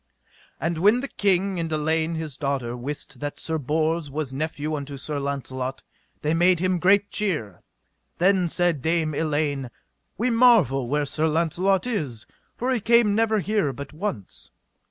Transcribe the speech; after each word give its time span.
And 0.59 0.79
when 0.79 1.01
the 1.01 1.07
king 1.07 1.59
and 1.59 1.71
Elaine 1.71 2.15
his 2.15 2.35
daughter 2.35 2.75
wist 2.75 3.19
that 3.19 3.39
Sir 3.39 3.59
Bors 3.59 4.09
was 4.09 4.33
nephew 4.33 4.73
unto 4.75 4.97
Sir 4.97 5.19
Launcelot, 5.19 5.83
they 6.23 6.33
made 6.33 6.59
him 6.59 6.79
great 6.79 7.11
cheer. 7.11 7.61
Then 8.17 8.49
said 8.49 8.81
Dame 8.81 9.13
Elaine: 9.13 9.69
We 10.17 10.31
marvel 10.31 10.87
where 10.87 11.05
Sir 11.05 11.27
Launcelot 11.27 11.85
is, 11.85 12.25
for 12.57 12.71
he 12.71 12.79
came 12.79 13.13
never 13.13 13.41
here 13.41 13.71
but 13.71 13.93
once. 13.93 14.49